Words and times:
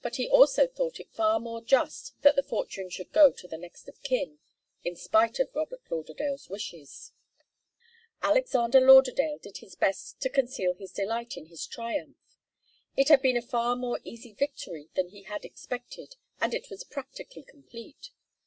But 0.00 0.16
he 0.16 0.26
also 0.26 0.66
thought 0.66 0.98
it 0.98 1.12
far 1.12 1.38
more 1.38 1.60
just 1.60 2.14
that 2.22 2.36
the 2.36 2.42
fortune 2.42 2.88
should 2.88 3.12
go 3.12 3.30
to 3.32 3.46
the 3.46 3.58
next 3.58 3.86
of 3.86 4.02
kin, 4.02 4.38
in 4.82 4.96
spite 4.96 5.38
of 5.40 5.54
Robert 5.54 5.82
Lauderdale's 5.90 6.48
wishes. 6.48 7.12
Alexander 8.22 8.80
Lauderdale 8.80 9.36
did 9.36 9.58
his 9.58 9.74
best 9.74 10.22
to 10.22 10.30
conceal 10.30 10.72
his 10.72 10.90
delight 10.92 11.36
in 11.36 11.48
his 11.48 11.66
triumph. 11.66 12.16
It 12.96 13.10
had 13.10 13.20
been 13.20 13.36
a 13.36 13.42
far 13.42 13.76
more 13.76 14.00
easy 14.04 14.32
victory 14.32 14.88
than 14.94 15.10
he 15.10 15.24
had 15.24 15.44
expected, 15.44 16.16
and 16.40 16.54
it 16.54 16.70
was 16.70 16.82
practically 16.82 17.42
complete. 17.42 18.08